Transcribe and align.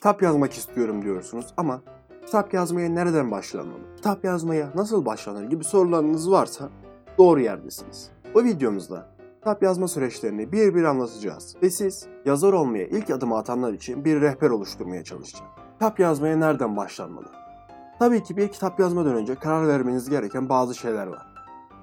Kitap 0.00 0.22
yazmak 0.22 0.52
istiyorum 0.52 1.02
diyorsunuz 1.02 1.46
ama 1.56 1.80
kitap 2.26 2.54
yazmaya 2.54 2.88
nereden 2.88 3.30
başlanmalı? 3.30 3.96
Kitap 3.96 4.24
yazmaya 4.24 4.70
nasıl 4.74 5.06
başlanır 5.06 5.44
gibi 5.44 5.64
sorularınız 5.64 6.30
varsa 6.30 6.68
doğru 7.18 7.40
yerdesiniz. 7.40 8.10
Bu 8.34 8.44
videomuzda 8.44 9.06
kitap 9.38 9.62
yazma 9.62 9.88
süreçlerini 9.88 10.52
bir 10.52 10.74
bir 10.74 10.84
anlatacağız 10.84 11.56
ve 11.62 11.70
siz 11.70 12.06
yazar 12.24 12.52
olmaya 12.52 12.86
ilk 12.86 13.10
adımı 13.10 13.36
atanlar 13.36 13.72
için 13.72 14.04
bir 14.04 14.20
rehber 14.20 14.50
oluşturmaya 14.50 15.04
çalışacağım. 15.04 15.50
Kitap 15.72 16.00
yazmaya 16.00 16.36
nereden 16.36 16.76
başlanmalı? 16.76 17.28
Tabii 17.98 18.22
ki 18.22 18.36
bir 18.36 18.48
kitap 18.48 18.80
yazmadan 18.80 19.14
önce 19.14 19.34
karar 19.34 19.68
vermeniz 19.68 20.10
gereken 20.10 20.48
bazı 20.48 20.74
şeyler 20.74 21.06
var. 21.06 21.26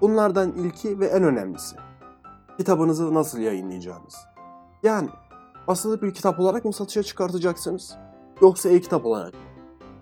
Bunlardan 0.01 0.51
ilki 0.51 0.99
ve 0.99 1.05
en 1.05 1.23
önemlisi 1.23 1.75
kitabınızı 2.57 3.13
nasıl 3.13 3.39
yayınlayacağınız. 3.39 4.15
Yani 4.83 5.09
basılı 5.67 6.01
bir 6.01 6.13
kitap 6.13 6.39
olarak 6.39 6.65
mı 6.65 6.73
satışa 6.73 7.03
çıkartacaksınız 7.03 7.97
yoksa 8.41 8.69
e-kitap 8.69 9.05
olarak 9.05 9.33
mı? 9.33 9.39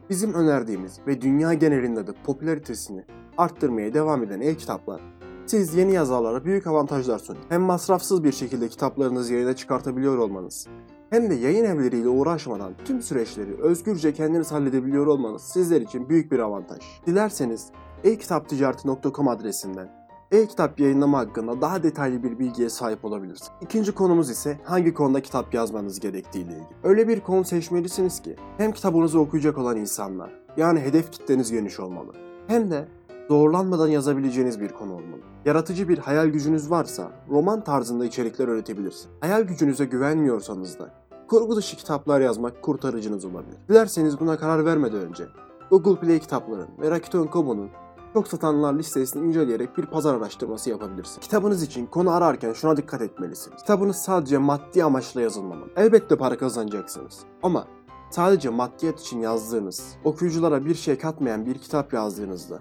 Bizim 0.09 0.33
önerdiğimiz 0.33 0.99
ve 1.07 1.21
dünya 1.21 1.53
genelinde 1.53 2.07
de 2.07 2.11
popülaritesini 2.25 3.03
arttırmaya 3.37 3.93
devam 3.93 4.23
eden 4.23 4.41
e-kitaplar 4.41 5.01
siz 5.45 5.75
yeni 5.75 5.93
yazarlara 5.93 6.45
büyük 6.45 6.67
avantajlar 6.67 7.19
sunuyor. 7.19 7.45
Hem 7.49 7.61
masrafsız 7.61 8.23
bir 8.23 8.31
şekilde 8.31 8.67
kitaplarınızı 8.67 9.33
yayına 9.33 9.55
çıkartabiliyor 9.55 10.17
olmanız 10.17 10.67
hem 11.09 11.29
de 11.29 11.33
yayın 11.33 11.65
evleriyle 11.65 12.07
uğraşmadan 12.07 12.73
tüm 12.85 13.01
süreçleri 13.01 13.61
özgürce 13.61 14.13
kendiniz 14.13 14.51
halledebiliyor 14.51 15.07
olmanız 15.07 15.41
sizler 15.41 15.81
için 15.81 16.09
büyük 16.09 16.31
bir 16.31 16.39
avantaj. 16.39 16.81
Dilerseniz 17.05 17.67
e-kitapticareti.com 18.03 19.27
adresinden 19.27 20.04
e-kitap 20.35 20.79
yayınlama 20.79 21.17
hakkında 21.17 21.61
daha 21.61 21.83
detaylı 21.83 22.23
bir 22.23 22.39
bilgiye 22.39 22.69
sahip 22.69 23.05
olabilirsiniz. 23.05 23.51
İkinci 23.61 23.91
konumuz 23.91 24.29
ise 24.29 24.59
hangi 24.63 24.93
konuda 24.93 25.21
kitap 25.21 25.53
yazmanız 25.53 25.99
gerektiği 25.99 26.39
ile 26.39 26.51
ilgili. 26.51 26.65
Öyle 26.83 27.07
bir 27.07 27.19
konu 27.19 27.43
seçmelisiniz 27.43 28.21
ki 28.21 28.35
hem 28.57 28.71
kitabınızı 28.71 29.19
okuyacak 29.19 29.57
olan 29.57 29.77
insanlar 29.77 30.31
yani 30.57 30.79
hedef 30.79 31.11
kitleniz 31.11 31.51
geniş 31.51 31.79
olmalı 31.79 32.11
hem 32.47 32.71
de 32.71 32.87
zorlanmadan 33.27 33.87
yazabileceğiniz 33.87 34.61
bir 34.61 34.69
konu 34.69 34.93
olmalı. 34.93 35.21
Yaratıcı 35.45 35.89
bir 35.89 35.97
hayal 35.97 36.27
gücünüz 36.27 36.71
varsa 36.71 37.11
roman 37.29 37.63
tarzında 37.63 38.05
içerikler 38.05 38.47
üretebilirsiniz. 38.47 39.15
Hayal 39.21 39.41
gücünüze 39.41 39.85
güvenmiyorsanız 39.85 40.79
da 40.79 40.93
kurgu 41.27 41.55
dışı 41.55 41.77
kitaplar 41.77 42.21
yazmak 42.21 42.61
kurtarıcınız 42.61 43.25
olabilir. 43.25 43.57
Dilerseniz 43.69 44.19
buna 44.19 44.37
karar 44.37 44.65
vermeden 44.65 45.01
önce 45.01 45.25
Google 45.69 45.99
Play 45.99 46.19
kitapların 46.19 46.67
ve 46.81 46.91
Rakuten 46.91 47.27
Kobo'nun 47.27 47.69
çok 48.15 48.27
satanlar 48.27 48.73
listesini 48.73 49.27
inceleyerek 49.27 49.77
bir 49.77 49.85
pazar 49.85 50.15
araştırması 50.15 50.69
yapabilirsiniz. 50.69 51.19
Kitabınız 51.19 51.63
için 51.63 51.85
konu 51.85 52.11
ararken 52.11 52.53
şuna 52.53 52.77
dikkat 52.77 53.01
etmelisiniz. 53.01 53.57
Kitabınız 53.59 53.95
sadece 53.95 54.37
maddi 54.37 54.83
amaçla 54.83 55.21
yazılmamalı. 55.21 55.69
Elbette 55.75 56.15
para 56.15 56.37
kazanacaksınız. 56.37 57.19
Ama 57.43 57.67
sadece 58.09 58.49
maddiyat 58.49 58.99
için 58.99 59.19
yazdığınız, 59.19 59.95
okuyuculara 60.03 60.65
bir 60.65 60.75
şey 60.75 60.97
katmayan 60.97 61.45
bir 61.45 61.55
kitap 61.55 61.93
yazdığınızda 61.93 62.59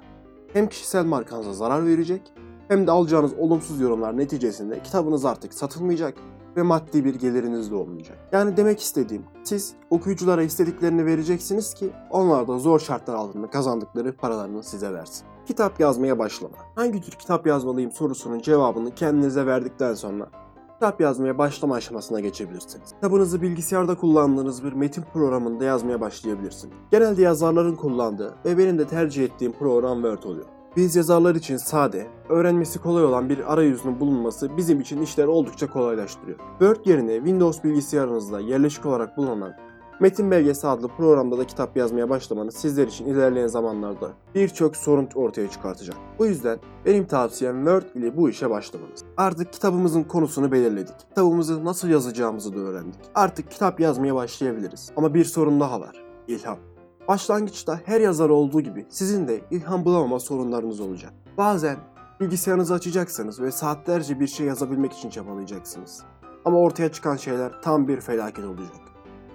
hem 0.53 0.69
kişisel 0.69 1.05
markanıza 1.05 1.53
zarar 1.53 1.87
verecek 1.87 2.33
hem 2.69 2.87
de 2.87 2.91
alacağınız 2.91 3.33
olumsuz 3.39 3.81
yorumlar 3.81 4.17
neticesinde 4.17 4.83
kitabınız 4.83 5.25
artık 5.25 5.55
satılmayacak 5.55 6.15
ve 6.57 6.63
maddi 6.63 7.05
bir 7.05 7.15
geliriniz 7.15 7.71
de 7.71 7.75
olmayacak. 7.75 8.19
Yani 8.33 8.57
demek 8.57 8.81
istediğim 8.81 9.23
siz 9.45 9.75
okuyuculara 9.91 10.43
istediklerini 10.43 11.07
vereceksiniz 11.07 11.75
ki 11.75 11.91
onlar 12.11 12.49
da 12.49 12.59
zor 12.59 12.79
şartlar 12.81 13.15
altında 13.15 13.51
kazandıkları 13.51 14.17
paralarını 14.17 14.63
size 14.63 14.93
versin. 14.93 15.27
Kitap 15.47 15.81
yazmaya 15.81 16.19
başlama. 16.19 16.57
Hangi 16.75 17.01
tür 17.01 17.13
kitap 17.13 17.47
yazmalıyım 17.47 17.93
sorusunun 17.93 18.41
cevabını 18.41 18.95
kendinize 18.95 19.47
verdikten 19.47 19.95
sonra 19.95 20.29
kitap 20.75 21.01
yazmaya 21.01 21.39
başlama 21.39 21.75
aşamasına 21.75 22.21
geçebilirsiniz. 22.21 22.93
Kitabınızı 22.93 23.43
bilgisayarda 23.43 23.95
kullandığınız 23.95 24.65
bir 24.65 24.73
metin 24.73 25.05
programında 25.13 25.65
yazmaya 25.65 26.01
başlayabilirsiniz. 26.01 26.75
Genelde 26.91 27.23
yazarların 27.23 27.77
kullandığı 27.77 28.35
ve 28.45 28.59
benim 28.59 28.79
de 28.79 28.87
tercih 28.87 29.25
ettiğim 29.25 29.53
program 29.53 30.03
Word 30.03 30.23
oluyor. 30.23 30.47
Biz 30.77 30.97
yazarlar 30.97 31.35
için 31.35 31.57
sade, 31.57 32.07
öğrenmesi 32.29 32.79
kolay 32.79 33.05
olan 33.05 33.29
bir 33.29 33.53
arayüzünün 33.53 34.01
bulunması 34.01 34.57
bizim 34.57 34.81
için 34.81 35.03
işleri 35.03 35.27
oldukça 35.27 35.71
kolaylaştırıyor. 35.71 36.39
Word 36.59 36.87
yerine 36.87 37.17
Windows 37.17 37.65
bilgisayarınızda 37.65 38.41
yerleşik 38.41 38.87
olarak 38.87 39.17
bulunan 39.17 39.55
Metin 40.01 40.31
Belgesi 40.31 40.67
adlı 40.67 40.89
programda 40.89 41.39
da 41.39 41.47
kitap 41.47 41.77
yazmaya 41.77 42.11
başlamanız 42.11 42.55
sizler 42.55 42.87
için 42.87 43.07
ilerleyen 43.07 43.47
zamanlarda 43.47 44.11
birçok 44.35 44.77
sorun 44.77 45.09
ortaya 45.15 45.51
çıkartacak. 45.51 45.97
Bu 46.19 46.27
yüzden 46.27 46.59
benim 46.87 47.07
tavsiyem 47.07 47.57
Word 47.57 48.03
ile 48.03 48.17
bu 48.17 48.31
işe 48.31 48.51
başlamanız. 48.51 49.05
Artık 49.17 49.53
kitabımızın 49.53 50.03
konusunu 50.03 50.53
belirledik. 50.53 50.95
Kitabımızı 51.09 51.65
nasıl 51.65 51.89
yazacağımızı 51.89 52.57
da 52.57 52.59
öğrendik. 52.59 53.01
Artık 53.15 53.51
kitap 53.51 53.81
yazmaya 53.81 54.15
başlayabiliriz. 54.15 54.91
Ama 54.97 55.15
bir 55.15 55.25
sorun 55.25 55.61
daha 55.61 55.81
var. 55.81 56.05
İlham. 56.29 56.74
Başlangıçta 57.09 57.81
her 57.85 58.01
yazar 58.01 58.29
olduğu 58.29 58.61
gibi 58.61 58.87
sizin 58.89 59.29
de 59.29 59.41
ilham 59.51 59.85
bulamama 59.85 60.21
sorunlarınız 60.21 60.81
olacak. 60.81 61.13
Bazen 61.39 61.77
bilgisayarınızı 62.21 62.75
açacaksınız 62.75 63.41
ve 63.41 63.51
saatlerce 63.51 64.21
bir 64.21 64.27
şey 64.27 64.47
yazabilmek 64.47 64.93
için 64.93 65.11
çabalayacaksınız. 65.11 66.03
Ama 66.45 66.59
ortaya 66.59 66.93
çıkan 66.93 67.17
şeyler 67.17 67.63
tam 67.63 67.89
bir 67.89 68.01
felaket 68.01 68.45
olacak. 68.45 68.81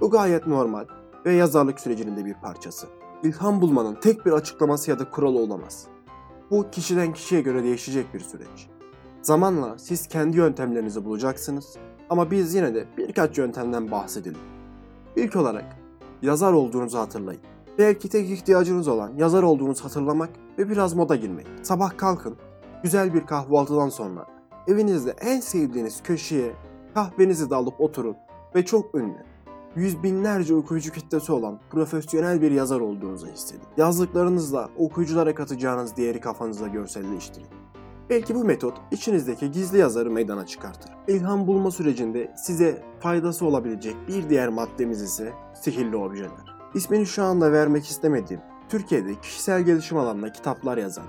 Bu 0.02 0.10
gayet 0.10 0.48
normal 0.48 0.86
ve 1.26 1.34
yazarlık 1.34 1.80
sürecinin 1.80 2.18
de 2.18 2.26
bir 2.26 2.34
parçası. 2.34 2.88
İlham 3.24 3.62
bulmanın 3.62 3.96
tek 3.96 4.26
bir 4.26 4.32
açıklaması 4.32 4.92
ya 4.92 5.00
da 5.00 5.10
kuralı 5.10 5.40
olamaz. 5.40 5.88
Bu 6.52 6.72
kişiden 6.72 7.14
kişiye 7.14 7.42
göre 7.42 7.64
değişecek 7.64 8.14
bir 8.14 8.20
süreç. 8.20 8.68
Zamanla 9.22 9.78
siz 9.78 10.08
kendi 10.08 10.38
yöntemlerinizi 10.38 11.06
bulacaksınız 11.06 11.78
ama 12.10 12.32
biz 12.32 12.56
yine 12.56 12.76
de 12.76 12.86
birkaç 12.98 13.38
yöntemden 13.38 13.92
bahsedelim. 13.92 14.40
İlk 15.16 15.36
olarak 15.36 15.76
yazar 16.22 16.54
olduğunuzu 16.54 16.98
hatırlayın. 16.98 17.42
Belki 17.80 18.10
tek 18.10 18.30
ihtiyacınız 18.30 18.88
olan 18.88 19.12
yazar 19.18 19.44
olduğunuzu 19.44 19.84
hatırlamak 19.84 20.30
ve 20.58 20.70
biraz 20.70 20.94
moda 20.94 21.16
girmek. 21.16 21.48
Sabah 21.64 21.98
kalkın, 21.98 22.36
güzel 22.84 23.14
bir 23.14 23.26
kahvaltıdan 23.26 23.90
sonra 23.90 24.26
evinizde 24.68 25.12
en 25.12 25.40
sevdiğiniz 25.40 26.04
köşeye 26.04 26.52
kahvenizi 26.94 27.50
de 27.50 27.56
alıp 27.56 27.82
oturun 27.82 28.16
ve 28.56 28.66
çok 28.66 28.96
ünlü, 28.96 29.24
yüz 29.76 30.04
binlerce 30.04 30.56
okuyucu 30.56 30.92
kitlesi 30.92 31.32
olan 31.32 31.60
profesyonel 31.70 32.42
bir 32.42 32.52
yazar 32.52 32.80
olduğunuzu 32.80 33.28
hissedin. 33.28 33.68
Yazdıklarınızla 33.78 34.70
okuyuculara 34.78 35.36
katacağınız 35.36 35.98
değeri 35.98 36.20
kafanızda 36.20 36.68
görselleştirin. 36.68 37.48
Belki 38.10 38.36
bu 38.36 38.44
metot 38.44 38.74
içinizdeki 38.92 39.52
gizli 39.52 39.78
yazarı 39.78 40.12
meydana 40.12 40.46
çıkartır. 40.46 40.92
İlham 41.08 41.48
bulma 41.48 41.72
sürecinde 41.72 42.34
size 42.38 42.84
faydası 43.00 43.46
olabilecek 43.46 43.96
bir 44.08 44.30
diğer 44.30 44.50
maddemiz 44.50 45.02
ise 45.02 45.34
sihirli 45.62 45.96
objeler. 45.98 46.59
İsmini 46.74 47.06
şu 47.06 47.24
anda 47.24 47.52
vermek 47.52 47.86
istemediğim, 47.86 48.42
Türkiye'de 48.70 49.16
kişisel 49.22 49.62
gelişim 49.62 49.98
alanında 49.98 50.32
kitaplar 50.32 50.78
yazan, 50.78 51.06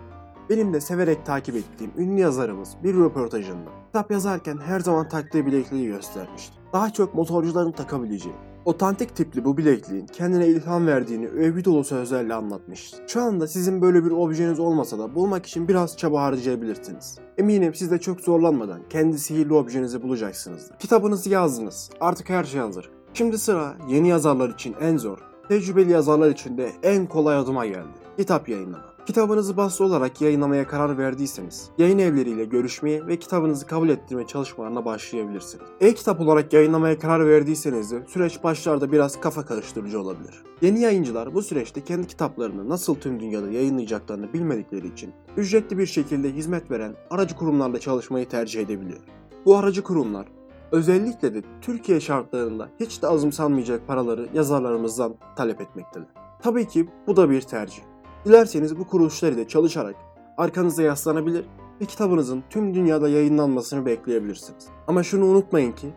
benim 0.51 0.75
de 0.75 0.81
severek 0.81 1.27
takip 1.27 1.57
ettiğim 1.57 1.93
ünlü 1.99 2.21
yazarımız 2.21 2.77
bir 2.85 2.95
röportajında 2.95 3.71
kitap 3.87 4.11
yazarken 4.11 4.59
her 4.59 4.81
zaman 4.81 5.09
taktığı 5.09 5.47
bilekliği 5.47 5.87
göstermişti. 5.87 6.57
Daha 6.73 6.93
çok 6.93 7.15
motorcuların 7.15 7.73
takabileceği, 7.73 8.35
otantik 8.65 9.17
tipli 9.17 9.45
bu 9.45 9.57
bilekliğin 9.57 10.07
kendine 10.07 10.47
ilham 10.47 10.87
verdiğini 10.87 11.29
övgü 11.29 11.65
dolu 11.65 11.85
sözlerle 11.85 12.35
anlatmıştı. 12.35 13.03
Şu 13.07 13.23
anda 13.23 13.47
sizin 13.47 13.83
böyle 13.83 14.05
bir 14.05 14.11
objeniz 14.11 14.61
olmasa 14.61 14.99
da 14.99 15.15
bulmak 15.15 15.47
için 15.47 15.69
biraz 15.69 15.97
çaba 15.97 16.23
harcayabilirsiniz. 16.23 17.19
Eminim 17.39 17.75
siz 17.75 17.91
de 17.91 17.99
çok 17.99 18.21
zorlanmadan 18.21 18.81
kendi 18.91 19.19
sihirli 19.19 19.55
objenizi 19.55 20.03
bulacaksınızdır. 20.03 20.79
Kitabınızı 20.79 21.31
yazdınız. 21.31 21.91
Artık 22.01 22.31
her 22.31 22.45
şey 22.45 22.61
hazır. 22.61 22.91
Şimdi 23.15 23.39
sıra 23.39 23.75
yeni 23.89 24.09
yazarlar 24.09 24.49
için 24.49 24.77
en 24.81 24.97
zor, 24.97 25.30
tecrübeli 25.51 25.93
yazarlar 25.93 26.31
için 26.31 26.59
de 26.59 26.73
en 26.83 27.07
kolay 27.07 27.37
adıma 27.37 27.67
geldi. 27.67 27.89
Kitap 28.19 28.49
yayınlama. 28.49 28.85
Kitabınızı 29.07 29.57
basılı 29.57 29.87
olarak 29.87 30.21
yayınlamaya 30.21 30.67
karar 30.67 30.99
verdiyseniz, 30.99 31.71
yayın 31.79 31.99
evleriyle 31.99 32.45
görüşmeye 32.45 33.07
ve 33.07 33.19
kitabınızı 33.19 33.67
kabul 33.67 33.89
ettirme 33.89 34.27
çalışmalarına 34.27 34.85
başlayabilirsiniz. 34.85 35.65
E-kitap 35.81 36.21
olarak 36.21 36.53
yayınlamaya 36.53 36.99
karar 36.99 37.29
verdiyseniz 37.29 37.91
de 37.91 38.03
süreç 38.09 38.45
başlarda 38.45 38.93
biraz 38.93 39.21
kafa 39.21 39.45
karıştırıcı 39.45 40.01
olabilir. 40.01 40.43
Yeni 40.63 40.81
yayıncılar 40.81 41.35
bu 41.35 41.43
süreçte 41.43 41.85
kendi 41.85 42.07
kitaplarını 42.07 42.69
nasıl 42.69 42.95
tüm 42.95 43.21
dünyada 43.21 43.51
yayınlayacaklarını 43.51 44.33
bilmedikleri 44.33 44.87
için 44.87 45.13
ücretli 45.37 45.79
bir 45.79 45.87
şekilde 45.87 46.33
hizmet 46.33 46.71
veren 46.71 46.95
aracı 47.11 47.37
kurumlarla 47.37 47.81
çalışmayı 47.81 48.29
tercih 48.29 48.61
edebiliyor. 48.61 49.01
Bu 49.47 49.57
aracı 49.57 49.83
kurumlar 49.83 50.27
özellikle 50.73 51.35
de 51.35 51.43
Türkiye 51.61 52.01
şartlarında 52.01 52.69
hiç 52.81 53.03
de 53.03 53.07
azımsanmayacak 53.07 53.87
paraları 53.87 54.29
yazarlarımızdan 54.35 55.15
talep 55.37 55.61
etmektedir. 55.61 56.09
Tabii 56.43 56.69
ki 56.69 56.89
bu 57.07 57.17
da 57.17 57.31
bir 57.31 57.41
tercih. 57.41 57.83
Dilerseniz 58.25 58.79
bu 58.79 58.87
kuruluşlar 58.87 59.33
ile 59.33 59.49
çalışarak 59.49 59.97
arkanıza 60.37 60.83
yaslanabilir 60.83 61.45
ve 61.81 61.85
kitabınızın 61.85 62.43
tüm 62.51 62.75
dünyada 62.75 63.09
yayınlanmasını 63.09 63.87
bekleyebilirsiniz. 63.87 64.67
Ama 64.87 65.03
şunu 65.03 65.25
unutmayın 65.25 65.73
ki 65.73 65.93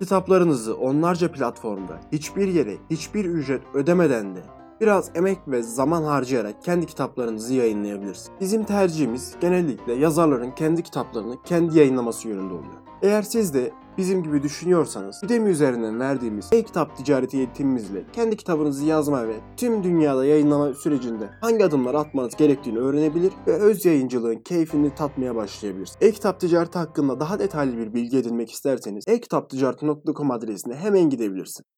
kitaplarınızı 0.00 0.76
onlarca 0.76 1.32
platformda 1.32 2.00
hiçbir 2.12 2.48
yere 2.48 2.74
hiçbir 2.90 3.24
ücret 3.24 3.62
ödemeden 3.74 4.36
de 4.36 4.40
biraz 4.80 5.10
emek 5.14 5.38
ve 5.48 5.62
zaman 5.62 6.02
harcayarak 6.02 6.62
kendi 6.62 6.86
kitaplarınızı 6.86 7.54
yayınlayabilirsiniz. 7.54 8.40
Bizim 8.40 8.64
tercihimiz 8.64 9.34
genellikle 9.40 9.92
yazarların 9.92 10.50
kendi 10.50 10.82
kitaplarını 10.82 11.42
kendi 11.44 11.78
yayınlaması 11.78 12.28
yönünde 12.28 12.54
oluyor. 12.54 12.74
Eğer 13.02 13.22
siz 13.22 13.54
de 13.54 13.72
bizim 13.98 14.22
gibi 14.22 14.42
düşünüyorsanız 14.42 15.20
Udemy 15.24 15.50
üzerinden 15.50 16.00
verdiğimiz 16.00 16.48
e-kitap 16.52 16.96
ticareti 16.96 17.36
eğitimimizle 17.36 18.04
kendi 18.12 18.36
kitabınızı 18.36 18.84
yazma 18.84 19.28
ve 19.28 19.36
tüm 19.56 19.84
dünyada 19.84 20.24
yayınlama 20.24 20.74
sürecinde 20.74 21.28
hangi 21.40 21.64
adımlar 21.64 21.94
atmanız 21.94 22.36
gerektiğini 22.36 22.78
öğrenebilir 22.78 23.32
ve 23.46 23.52
öz 23.52 23.84
yayıncılığın 23.84 24.36
keyfini 24.36 24.94
tatmaya 24.94 25.34
başlayabilirsiniz. 25.34 25.98
E-kitap 26.00 26.40
ticareti 26.40 26.78
hakkında 26.78 27.20
daha 27.20 27.38
detaylı 27.38 27.78
bir 27.78 27.94
bilgi 27.94 28.18
edinmek 28.18 28.52
isterseniz 28.52 29.04
e-kitapticareti.com 29.08 30.30
adresine 30.30 30.74
hemen 30.74 31.10
gidebilirsiniz. 31.10 31.75